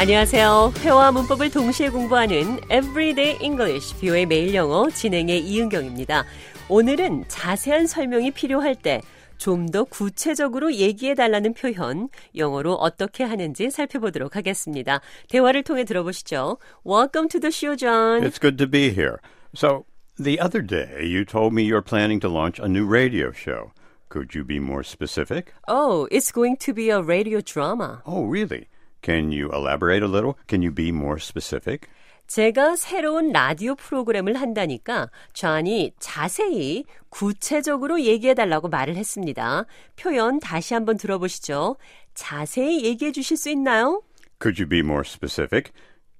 안녕하세요. 0.00 0.74
회화 0.78 1.10
문법을 1.10 1.50
동시에 1.50 1.90
공부하는 1.90 2.58
Everyday 2.70 3.38
English, 3.42 3.96
뷰의 3.96 4.26
매일 4.26 4.54
영어 4.54 4.88
진행의 4.88 5.40
이은경입니다. 5.40 6.24
오늘은 6.68 7.24
자세한 7.26 7.86
설명이 7.86 8.30
필요할 8.30 8.76
때 8.76 9.00
좀 9.38 9.66
더 9.66 9.84
구체적으로 9.84 10.74
얘기해 10.74 11.14
달라는 11.14 11.54
표현, 11.54 12.08
영어로 12.36 12.74
어떻게 12.74 13.22
하는지 13.24 13.70
살펴보도록 13.70 14.34
하겠습니다. 14.36 15.00
대화를 15.28 15.62
통해 15.62 15.84
들어보시죠. 15.84 16.58
Welcome 16.84 17.28
to 17.28 17.40
the 17.40 17.52
show, 17.52 17.76
John. 17.76 18.22
It's 18.24 18.40
good 18.40 18.56
to 18.58 18.66
be 18.68 18.90
here. 18.90 19.18
So, 19.54 19.84
the 20.20 20.40
other 20.40 20.60
day 20.60 21.06
you 21.06 21.24
told 21.24 21.54
me 21.54 21.62
you're 21.64 21.82
planning 21.84 22.20
to 22.20 22.28
launch 22.28 22.60
a 22.60 22.66
new 22.68 22.84
radio 22.84 23.30
show. 23.32 23.70
Could 24.08 24.34
you 24.36 24.44
be 24.44 24.58
more 24.58 24.82
specific? 24.82 25.52
Oh, 25.68 26.08
it's 26.10 26.32
going 26.32 26.56
to 26.58 26.74
be 26.74 26.90
a 26.90 27.00
radio 27.00 27.40
drama. 27.40 28.02
Oh, 28.06 28.24
really? 28.24 28.66
Can 29.07 29.31
you 29.31 29.49
elaborate 29.53 30.03
a 30.03 30.09
little? 30.09 30.35
Can 30.47 30.61
you 30.63 30.73
be 30.73 30.89
more 30.89 31.17
specific? 31.19 31.87
제가 32.27 32.77
새로운 32.77 33.31
라디오 33.31 33.75
프로그램을 33.75 34.39
한다니까 34.39 35.09
존이 35.33 35.91
자세히 35.99 36.85
구체적으로 37.09 38.01
얘기해 38.01 38.33
달라고 38.33 38.69
말을 38.69 38.95
했습니다. 38.95 39.65
표현 39.97 40.39
다시 40.39 40.73
한번 40.73 40.97
들어보시죠. 40.97 41.75
자세히 42.13 42.85
얘기해 42.85 43.11
주실 43.11 43.37
수 43.37 43.49
있나요? 43.49 44.01
Could 44.41 44.61
you 44.61 44.67
be 44.67 44.79
more 44.79 45.03
specific? 45.05 45.71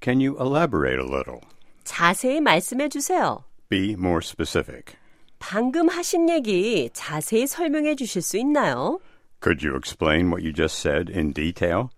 Can 0.01 0.19
you 0.19 0.35
elaborate 0.39 0.99
a 0.99 1.05
little? 1.05 1.39
자세히 1.83 2.41
말씀해 2.41 2.89
주세요. 2.89 3.43
Be 3.69 3.91
more 3.93 4.19
specific. 4.21 4.95
방금 5.39 5.89
하신 5.89 6.29
얘기 6.29 6.89
자세히 6.93 7.47
설명해 7.47 7.95
주실 7.95 8.21
수 8.21 8.37
있나요? 8.37 8.99
Could 9.41 9.65
you 9.65 9.75
explain 9.77 10.27
what 10.27 10.43
you 10.43 10.53
just 10.53 10.79
said 10.79 11.11
in 11.11 11.33
detail? 11.33 11.89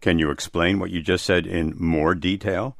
Can 0.00 0.18
you 0.18 0.30
explain 0.30 0.78
what 0.78 0.90
you 0.90 1.02
just 1.02 1.24
said 1.24 1.46
in 1.46 1.74
more 1.78 2.14
detail? 2.14 2.74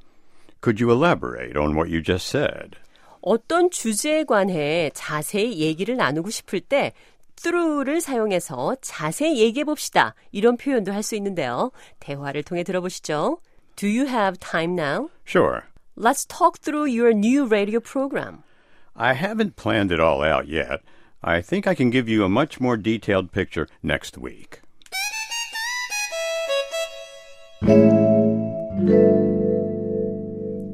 Could 0.60 0.80
you 0.80 0.90
elaborate 0.90 1.56
on 1.56 1.74
what 1.74 1.90
you 1.90 2.00
just 2.02 2.26
said? 2.28 2.76
어떤 3.22 3.70
주제에 3.70 4.24
관해 4.24 4.90
자세히 4.94 5.58
얘기를 5.60 5.96
나누고 5.96 6.30
싶을 6.30 6.60
때 6.60 6.92
through를 7.36 8.00
사용해서 8.00 8.76
자세히 8.80 9.38
얘기해 9.38 9.64
봅시다. 9.64 10.14
이런 10.32 10.56
표현도 10.56 10.92
할 10.92 11.02
수 11.02 11.14
있는데요. 11.16 11.70
대화를 12.00 12.42
통해 12.42 12.62
들어보시죠. 12.62 13.40
Do 13.76 13.88
you 13.88 14.06
have 14.06 14.38
time 14.38 14.74
now? 14.78 15.10
Sure. 15.26 15.62
Let's 15.96 16.24
talk 16.26 16.60
through 16.60 16.86
your 16.86 17.12
new 17.12 17.46
radio 17.46 17.80
program. 17.80 18.42
I 18.94 19.14
haven't 19.14 19.56
planned 19.56 19.92
it 19.92 20.00
all 20.00 20.22
out 20.22 20.48
yet. 20.48 20.80
I 21.22 21.40
think 21.42 21.66
I 21.66 21.74
can 21.74 21.90
give 21.90 22.08
you 22.08 22.24
a 22.24 22.28
much 22.28 22.60
more 22.60 22.76
detailed 22.76 23.32
picture 23.32 23.66
next 23.82 24.16
week. 24.18 24.60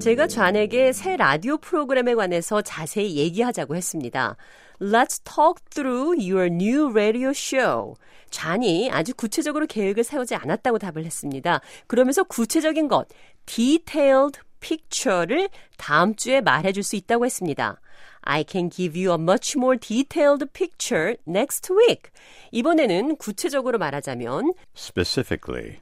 제가 0.02 0.28
좌에게 0.28 0.94
새 0.94 1.16
라디오 1.16 1.58
프로그램에 1.58 2.16
관해서 2.16 2.62
자세히 2.62 3.18
얘기하자고 3.18 3.76
했습니다. 3.76 4.36
Let's 4.80 5.24
talk 5.24 5.64
through 5.70 6.18
your 6.18 6.48
new 6.48 6.90
radio 6.90 7.30
show. 7.30 7.94
좌이 8.32 8.90
아주 8.90 9.14
구체적으로 9.14 9.68
계획을 9.68 10.04
세우지 10.04 10.34
않았다고 10.34 10.80
답을 10.80 11.06
했습니다. 11.06 11.62
그러면서 11.86 12.24
구체적인 12.24 12.88
것, 12.88 13.08
detailed 13.46 14.40
picture를 14.60 15.50
다음 15.78 16.16
주에 16.16 16.42
말해줄 16.42 16.82
수 16.82 16.96
있다고 16.96 17.26
했습니다. 17.26 17.80
I 18.22 18.44
can 18.48 18.70
give 18.72 19.00
you 19.00 19.12
a 19.16 19.22
much 19.22 19.56
more 19.58 19.78
detailed 19.78 20.46
picture 20.54 21.16
next 21.28 21.72
week. 21.74 22.10
이번에는 22.52 23.18
구체적으로 23.18 23.78
말하자면 23.78 24.54
Specifically. 24.76 25.78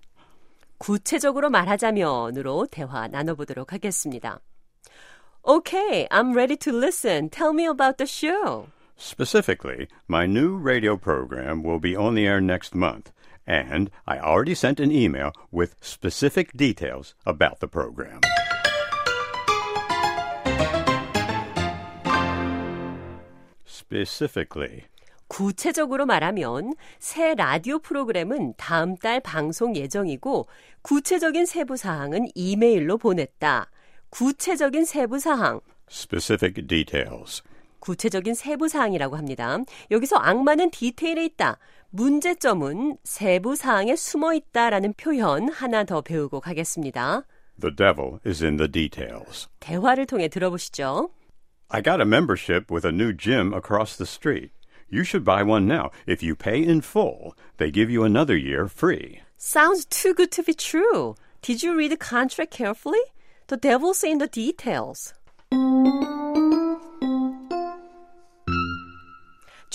구체적으로 0.78 1.50
말하자면으로 1.50 2.66
대화 2.70 3.08
나눠보도록 3.08 3.72
하겠습니다. 3.72 4.40
Okay, 5.46 6.08
I'm 6.10 6.34
ready 6.34 6.56
to 6.56 6.72
listen. 6.72 7.28
Tell 7.28 7.52
me 7.52 7.66
about 7.66 7.98
the 7.98 8.06
show. 8.06 8.68
Specifically, 8.96 9.88
my 10.08 10.26
new 10.26 10.56
radio 10.56 10.96
program 10.96 11.62
will 11.62 11.80
be 11.80 11.96
on 11.96 12.14
the 12.14 12.26
air 12.26 12.40
next 12.40 12.74
month, 12.74 13.12
and 13.46 13.90
I 14.06 14.18
already 14.18 14.54
sent 14.54 14.80
an 14.80 14.90
email 14.90 15.32
with 15.50 15.74
specific 15.80 16.52
details 16.56 17.14
about 17.26 17.60
the 17.60 17.68
program. 17.68 18.20
Specifically. 23.66 24.86
구체적으로 25.29 26.05
말하면 26.05 26.73
새 26.97 27.35
라디오 27.35 27.79
프로그램은 27.79 28.55
다음 28.57 28.97
달 28.97 29.21
방송 29.21 29.75
예정이고 29.75 30.47
구체적인 30.81 31.45
세부 31.45 31.77
사항은 31.77 32.27
이메일로 32.35 32.97
보냈다. 32.97 33.69
구체적인 34.09 34.83
세부 34.85 35.19
사항, 35.19 35.61
Specific 35.89 36.67
details. 36.67 37.43
구체적인 37.79 38.33
세부 38.33 38.67
사항이라고 38.67 39.15
합니다. 39.15 39.57
여기서 39.91 40.17
악마는 40.17 40.71
디테일에 40.71 41.23
있다. 41.25 41.57
문제점은 41.91 42.97
세부 43.03 43.55
사항에 43.55 43.95
숨어 43.95 44.33
있다라는 44.33 44.93
표현 44.93 45.49
하나 45.49 45.83
더 45.85 46.01
배우고 46.01 46.41
가겠습니다. 46.41 47.23
The 47.61 47.75
devil 47.75 48.19
is 48.25 48.43
in 48.43 48.57
the 48.57 48.69
details. 48.69 49.47
대화를 49.59 50.05
통해 50.05 50.27
들어보시죠. 50.27 51.09
I 51.69 51.81
got 51.83 52.01
a 52.01 52.07
membership 52.07 52.73
with 52.73 52.85
a 52.85 52.91
new 52.93 53.15
gym 53.15 53.53
across 53.53 53.95
the 53.97 54.07
street. 54.07 54.51
You 54.89 55.03
should 55.03 55.23
buy 55.23 55.43
one 55.43 55.67
now. 55.67 55.91
If 56.05 56.23
you 56.23 56.35
pay 56.35 56.63
in 56.63 56.81
full, 56.81 57.35
they 57.57 57.71
give 57.71 57.89
you 57.89 58.03
another 58.03 58.35
year 58.35 58.67
free. 58.67 59.21
Sounds 59.37 59.85
too 59.85 60.13
good 60.13 60.31
to 60.31 60.43
be 60.43 60.53
true. 60.53 61.15
Did 61.41 61.63
you 61.63 61.75
read 61.75 61.91
the 61.91 61.97
contract 61.97 62.51
carefully? 62.51 62.99
The 63.47 63.57
devil's 63.57 64.03
in 64.03 64.17
the 64.17 64.27
details. 64.27 65.13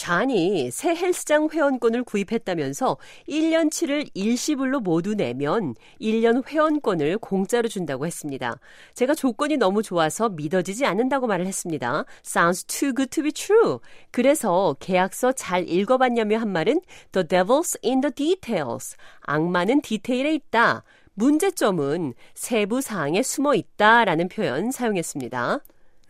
좌니 0.04 0.70
새 0.70 0.94
헬스장 0.94 1.48
회원권을 1.50 2.04
구입했다면서 2.04 2.98
1년치를 3.26 4.10
일시불로 4.12 4.80
모두 4.80 5.14
내면 5.14 5.74
1년 5.98 6.46
회원권을 6.46 7.16
공짜로 7.16 7.68
준다고 7.70 8.04
했습니다. 8.04 8.58
제가 8.92 9.14
조건이 9.14 9.56
너무 9.56 9.82
좋아서 9.82 10.28
믿어지지 10.28 10.84
않는다고 10.84 11.26
말을 11.26 11.46
했습니다. 11.46 12.04
Sounds 12.22 12.64
too 12.66 12.92
good 12.94 13.08
to 13.08 13.22
be 13.22 13.32
true. 13.32 13.78
그래서 14.10 14.76
계약서 14.78 15.32
잘 15.32 15.66
읽어봤냐며 15.66 16.36
한 16.36 16.50
말은 16.50 16.82
The 17.12 17.26
devil's 17.26 17.78
in 17.82 18.02
the 18.02 18.12
details. 18.12 18.98
악마는 19.22 19.80
디테일에 19.80 20.34
있다. 20.34 20.84
문제점은 21.14 22.12
세부 22.34 22.82
사항에 22.82 23.22
숨어 23.22 23.54
있다라는 23.54 24.28
표현 24.28 24.70
사용했습니다. 24.70 25.60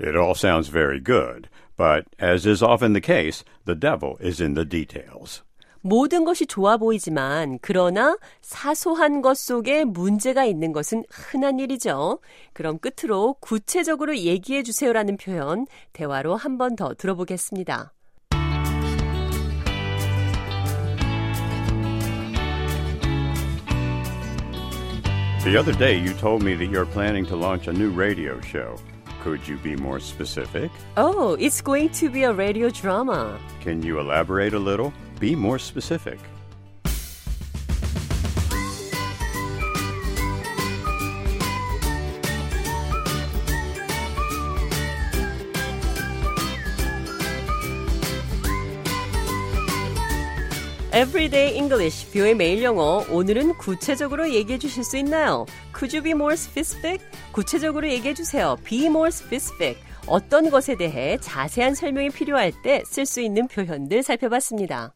It 0.00 0.16
all 0.16 0.34
sounds 0.34 0.68
very 0.68 0.98
good, 0.98 1.48
but 1.77 2.05
as 2.19 2.45
is 2.47 2.63
often 2.63 2.93
the 2.93 3.01
case, 3.01 3.43
the 3.65 3.77
devil 3.79 4.15
is 4.21 4.41
in 4.41 4.53
the 4.53 4.67
details. 4.67 5.43
모든 5.81 6.25
것이 6.25 6.45
좋아 6.45 6.75
보이지만 6.75 7.57
그러나 7.61 8.17
사소한 8.41 9.21
것 9.21 9.37
속에 9.37 9.85
문제가 9.85 10.43
있는 10.43 10.73
것은 10.73 11.05
흔한 11.09 11.57
일이죠. 11.59 12.19
그럼 12.51 12.79
끝으로 12.79 13.35
구체적으로 13.39 14.17
얘기해 14.17 14.63
주세요라는 14.63 15.15
표현 15.15 15.67
대화로 15.93 16.35
한 16.35 16.57
번 16.57 16.75
더 16.75 16.93
들어보겠습니다. 16.93 17.93
The 25.43 25.55
other 25.57 25.71
day 25.73 25.97
you 25.97 26.13
told 26.13 26.43
me 26.43 26.53
that 26.55 26.69
you're 26.69 26.85
planning 26.85 27.25
to 27.27 27.35
launch 27.35 27.67
a 27.67 27.73
new 27.73 27.89
radio 27.91 28.39
show. 28.41 28.75
Could 29.24 29.48
you 29.48 29.56
be 29.56 29.74
more 29.74 30.00
specific? 30.00 30.70
Oh, 30.98 31.32
it's 31.40 31.62
going 31.62 31.88
to 32.00 32.10
be 32.10 32.24
a 32.24 32.32
radio 32.34 32.68
drama. 32.68 33.40
Can 33.62 33.80
you 33.80 33.98
elaborate 33.98 34.52
a 34.52 34.58
little? 34.58 34.92
Be 35.18 35.34
more 35.34 35.58
specific. 35.58 36.18
Everyday 50.94 51.56
English, 51.56 52.12
뷰의 52.12 52.36
매일 52.36 52.62
영어. 52.62 53.04
오늘은 53.10 53.58
구체적으로 53.58 54.32
얘기해 54.32 54.60
주실 54.60 54.84
수 54.84 54.96
있나요? 54.96 55.44
Could 55.76 55.96
you 55.96 56.04
be 56.04 56.12
more 56.12 56.34
specific? 56.34 57.04
구체적으로 57.32 57.90
얘기해 57.90 58.14
주세요. 58.14 58.56
Be 58.62 58.86
more 58.86 59.08
specific. 59.08 59.82
어떤 60.06 60.50
것에 60.50 60.76
대해 60.76 61.18
자세한 61.20 61.74
설명이 61.74 62.10
필요할 62.10 62.52
때 62.62 62.84
쓸 62.86 63.06
수 63.06 63.20
있는 63.20 63.48
표현들 63.48 64.04
살펴봤습니다. 64.04 64.94